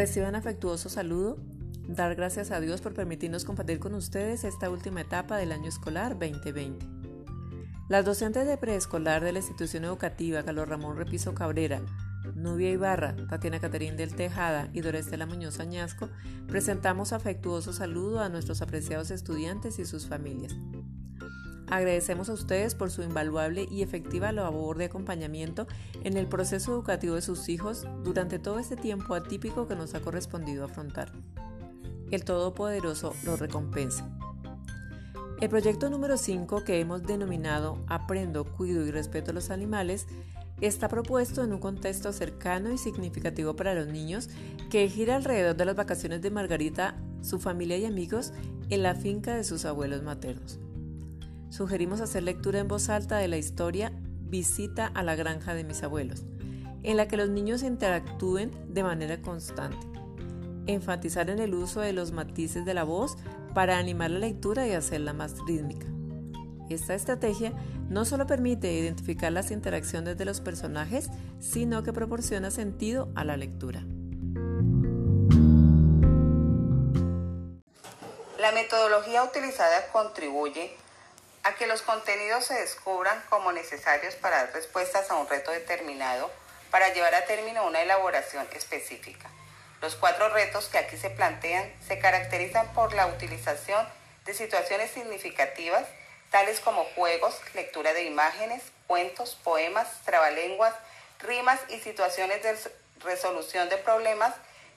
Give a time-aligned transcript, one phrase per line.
[0.00, 1.36] Reciban afectuoso saludo,
[1.86, 6.18] dar gracias a Dios por permitirnos compartir con ustedes esta última etapa del año escolar
[6.18, 6.86] 2020.
[7.90, 11.82] Las docentes de preescolar de la institución educativa Carlos Ramón Repiso Cabrera,
[12.34, 16.08] Nubia Ibarra, Tatiana Caterín del Tejada y Dorestela Muñoz Añasco
[16.48, 20.56] presentamos afectuoso saludo a nuestros apreciados estudiantes y sus familias.
[21.70, 25.68] Agradecemos a ustedes por su invaluable y efectiva labor de acompañamiento
[26.02, 30.00] en el proceso educativo de sus hijos durante todo este tiempo atípico que nos ha
[30.00, 31.12] correspondido afrontar.
[32.10, 34.02] El Todopoderoso lo recompense.
[35.40, 40.08] El proyecto número 5 que hemos denominado Aprendo, Cuido y Respeto a los Animales
[40.60, 44.28] está propuesto en un contexto cercano y significativo para los niños
[44.70, 48.32] que gira alrededor de las vacaciones de Margarita, su familia y amigos
[48.70, 50.58] en la finca de sus abuelos maternos
[51.50, 53.92] sugerimos hacer lectura en voz alta de la historia
[54.30, 56.24] Visita a la granja de mis abuelos,
[56.84, 59.86] en la que los niños interactúen de manera constante.
[60.66, 63.16] Enfatizar en el uso de los matices de la voz
[63.54, 65.86] para animar la lectura y hacerla más rítmica.
[66.68, 67.52] Esta estrategia
[67.88, 73.36] no solo permite identificar las interacciones de los personajes, sino que proporciona sentido a la
[73.36, 73.84] lectura.
[78.38, 80.70] La metodología utilizada contribuye
[81.42, 86.30] a que los contenidos se descubran como necesarios para dar respuestas a un reto determinado
[86.70, 89.28] para llevar a término una elaboración específica.
[89.80, 93.88] Los cuatro retos que aquí se plantean se caracterizan por la utilización
[94.24, 95.86] de situaciones significativas,
[96.30, 100.74] tales como juegos, lectura de imágenes, cuentos, poemas, trabalenguas,
[101.20, 102.56] rimas y situaciones de
[103.00, 104.34] resolución de problemas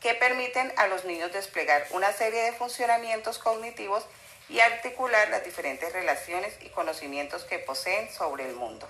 [0.00, 4.04] que permiten a los niños desplegar una serie de funcionamientos cognitivos
[4.48, 8.88] y articular las diferentes relaciones y conocimientos que poseen sobre el mundo.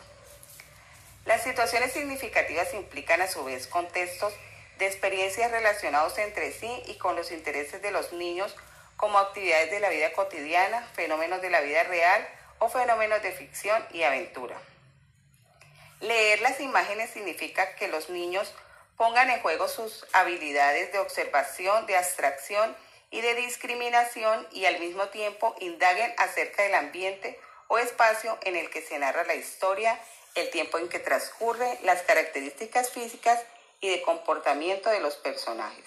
[1.24, 4.32] Las situaciones significativas implican a su vez contextos
[4.78, 8.54] de experiencias relacionados entre sí y con los intereses de los niños
[8.96, 12.26] como actividades de la vida cotidiana, fenómenos de la vida real
[12.58, 14.56] o fenómenos de ficción y aventura.
[16.00, 18.54] Leer las imágenes significa que los niños
[18.96, 22.76] pongan en juego sus habilidades de observación, de abstracción
[23.10, 28.70] y de discriminación y al mismo tiempo indaguen acerca del ambiente o espacio en el
[28.70, 29.98] que se narra la historia,
[30.34, 33.42] el tiempo en que transcurre, las características físicas
[33.80, 35.86] y de comportamiento de los personajes.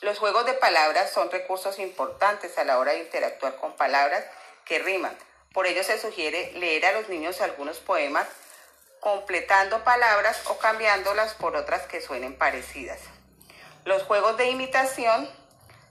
[0.00, 4.24] Los juegos de palabras son recursos importantes a la hora de interactuar con palabras
[4.64, 5.16] que riman.
[5.52, 8.26] Por ello se sugiere leer a los niños algunos poemas
[9.00, 13.00] completando palabras o cambiándolas por otras que suenen parecidas.
[13.84, 15.28] Los juegos de imitación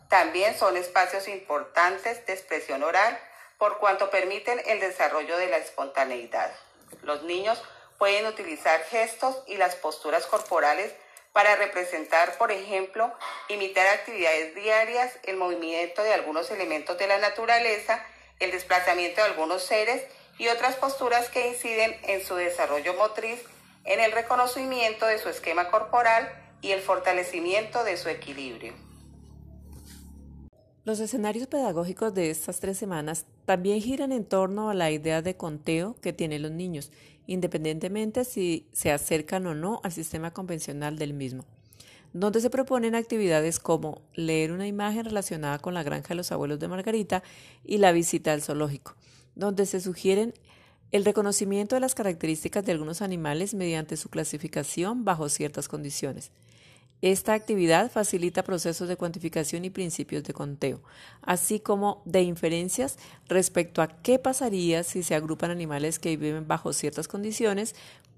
[0.09, 3.17] también son espacios importantes de expresión oral
[3.59, 6.51] por cuanto permiten el desarrollo de la espontaneidad.
[7.03, 7.61] Los niños
[7.99, 10.93] pueden utilizar gestos y las posturas corporales
[11.31, 13.13] para representar, por ejemplo,
[13.49, 18.03] imitar actividades diarias, el movimiento de algunos elementos de la naturaleza,
[18.39, 20.03] el desplazamiento de algunos seres
[20.39, 23.43] y otras posturas que inciden en su desarrollo motriz,
[23.83, 28.88] en el reconocimiento de su esquema corporal y el fortalecimiento de su equilibrio.
[30.89, 35.37] Los escenarios pedagógicos de estas tres semanas también giran en torno a la idea de
[35.37, 36.91] conteo que tienen los niños,
[37.27, 41.45] independientemente si se acercan o no al sistema convencional del mismo,
[42.11, 46.57] donde se proponen actividades como leer una imagen relacionada con la granja de los abuelos
[46.57, 47.21] de Margarita
[47.63, 48.95] y la visita al zoológico,
[49.35, 50.33] donde se sugieren
[50.91, 56.31] el reconocimiento de las características de algunos animales mediante su clasificación bajo ciertas condiciones.
[57.01, 60.81] Esta actividad facilita procesos de cuantificación y principios de conteo,
[61.21, 62.97] así como de inferencias
[63.29, 67.73] respecto a qué pasaría si se agrupan animales que viven bajo ciertas condiciones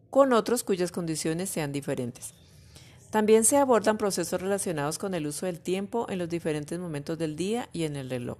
[0.09, 2.33] con otros cuyas condiciones sean diferentes.
[3.11, 7.35] También se abordan procesos relacionados con el uso del tiempo en los diferentes momentos del
[7.35, 8.39] día y en el reloj.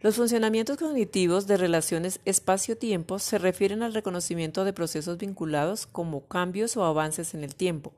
[0.00, 6.76] Los funcionamientos cognitivos de relaciones espacio-tiempo se refieren al reconocimiento de procesos vinculados como cambios
[6.76, 7.94] o avances en el tiempo,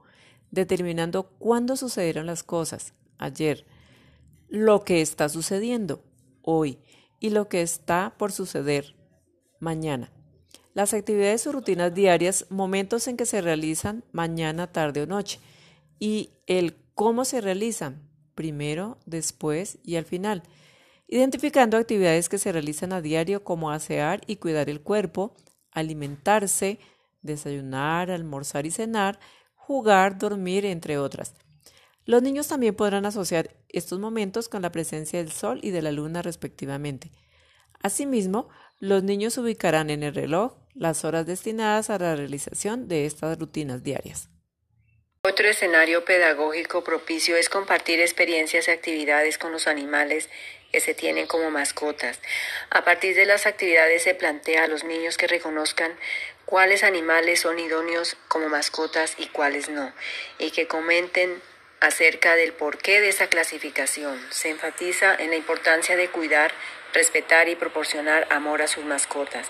[0.56, 3.66] determinando cuándo sucedieron las cosas, ayer,
[4.48, 6.02] lo que está sucediendo,
[6.42, 6.78] hoy,
[7.20, 8.96] y lo que está por suceder,
[9.60, 10.10] mañana.
[10.72, 15.40] Las actividades o rutinas diarias, momentos en que se realizan mañana, tarde o noche,
[15.98, 20.42] y el cómo se realizan, primero, después y al final,
[21.06, 25.34] identificando actividades que se realizan a diario como asear y cuidar el cuerpo,
[25.70, 26.78] alimentarse,
[27.20, 29.18] desayunar, almorzar y cenar,
[29.66, 31.34] jugar, dormir, entre otras.
[32.04, 35.90] Los niños también podrán asociar estos momentos con la presencia del sol y de la
[35.90, 37.10] luna respectivamente.
[37.82, 38.48] Asimismo,
[38.78, 43.82] los niños ubicarán en el reloj las horas destinadas a la realización de estas rutinas
[43.82, 44.28] diarias.
[45.22, 50.28] Otro escenario pedagógico propicio es compartir experiencias y actividades con los animales
[50.70, 52.20] que se tienen como mascotas.
[52.70, 55.90] A partir de las actividades se plantea a los niños que reconozcan
[56.46, 59.92] cuáles animales son idóneos como mascotas y cuáles no,
[60.38, 61.42] y que comenten
[61.80, 64.18] acerca del porqué de esa clasificación.
[64.30, 66.52] Se enfatiza en la importancia de cuidar,
[66.94, 69.48] respetar y proporcionar amor a sus mascotas.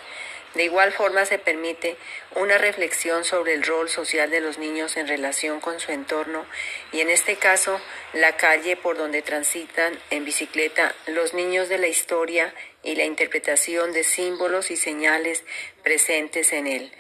[0.56, 1.98] De igual forma se permite
[2.34, 6.46] una reflexión sobre el rol social de los niños en relación con su entorno
[6.92, 7.78] y en este caso
[8.14, 13.92] la calle por donde transitan en bicicleta los niños de la historia y la interpretación
[13.92, 15.44] de símbolos y señales
[15.82, 16.90] presentes en él,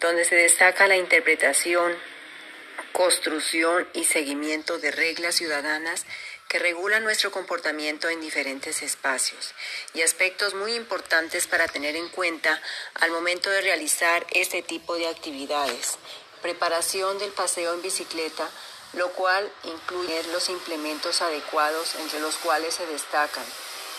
[0.00, 1.96] donde se destaca la interpretación,
[2.90, 6.04] construcción y seguimiento de reglas ciudadanas
[6.54, 9.54] que regulan nuestro comportamiento en diferentes espacios
[9.92, 12.62] y aspectos muy importantes para tener en cuenta
[13.00, 15.98] al momento de realizar este tipo de actividades.
[16.42, 18.48] Preparación del paseo en bicicleta,
[18.92, 23.44] lo cual incluye los implementos adecuados entre los cuales se destacan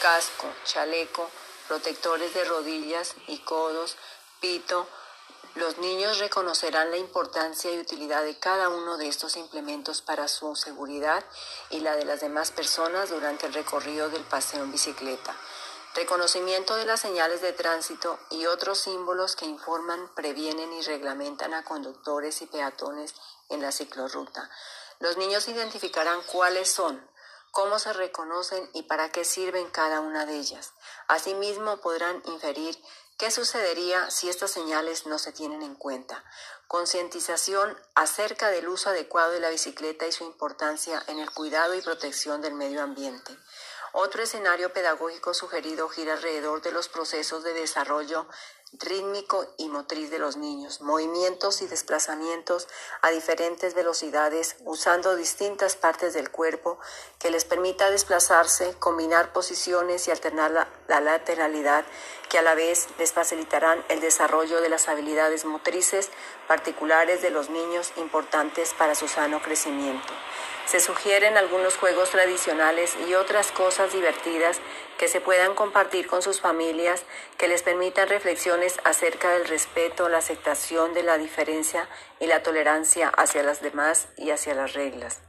[0.02, 1.30] casco, chaleco,
[1.68, 3.98] protectores de rodillas y codos,
[4.40, 4.88] pito,
[5.56, 10.54] los niños reconocerán la importancia y utilidad de cada uno de estos implementos para su
[10.58, 11.24] seguridad
[11.70, 15.34] y la de las demás personas durante el recorrido del paseo en bicicleta.
[15.96, 21.64] Reconocimiento de las señales de tránsito y otros símbolos que informan, previenen y reglamentan a
[21.64, 23.16] conductores y peatones
[23.48, 24.50] en la ciclorruta.
[25.00, 27.02] Los niños identificarán cuáles son,
[27.56, 30.74] cómo se reconocen y para qué sirven cada una de ellas.
[31.08, 32.78] Asimismo, podrán inferir
[33.18, 36.26] ¿Qué sucedería si estas señales no se tienen en cuenta?
[36.68, 41.82] Concientización acerca del uso adecuado de la bicicleta y su importancia en el cuidado y
[41.82, 43.32] protección del medio ambiente.
[43.98, 48.28] Otro escenario pedagógico sugerido gira alrededor de los procesos de desarrollo
[48.74, 52.68] rítmico y motriz de los niños, movimientos y desplazamientos
[53.02, 56.78] a diferentes velocidades usando distintas partes del cuerpo
[57.20, 61.86] que les permita desplazarse, combinar posiciones y alternar la, la, lateralidad
[62.28, 66.10] que a la vez les facilitarán el desarrollo de las habilidades motrices
[66.50, 70.14] particulares de los niños importantes para su sano crecimiento.
[70.66, 74.60] Se sugieren algunos juegos tradicionales y otras cosas divertidas
[74.98, 77.04] que se puedan compartir con sus familias
[77.38, 81.88] que les permitan reflexiones acerca del respeto, la aceptación de la diferencia
[82.20, 85.22] y la tolerancia hacia las demás y hacia las reglas.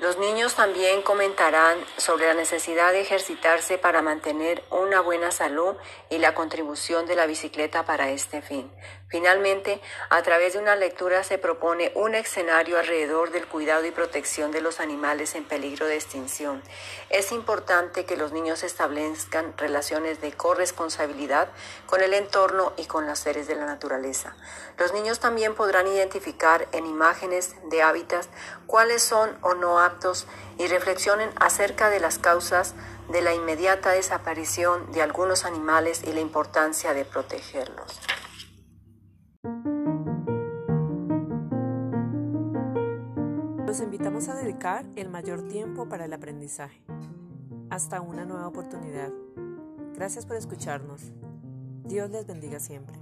[0.00, 5.76] Los niños también comentarán sobre la necesidad de ejercitarse para mantener una buena salud
[6.08, 8.72] y la contribución de la bicicleta para este fin.
[9.10, 14.52] Finalmente, a través de una lectura se propone un escenario alrededor del cuidado y protección
[14.52, 16.62] de los animales en peligro de extinción.
[17.08, 21.48] Es importante que los niños establezcan relaciones de corresponsabilidad
[21.86, 24.36] con el entorno y con los seres de la naturaleza.
[24.78, 28.28] Los niños también podrán identificar en imágenes de hábitats
[28.68, 32.76] cuáles son o no aptos y reflexionen acerca de las causas
[33.08, 37.98] de la inmediata desaparición de algunos animales y la importancia de protegerlos.
[43.70, 46.82] Los invitamos a dedicar el mayor tiempo para el aprendizaje.
[47.70, 49.12] Hasta una nueva oportunidad.
[49.94, 51.12] Gracias por escucharnos.
[51.84, 52.99] Dios les bendiga siempre.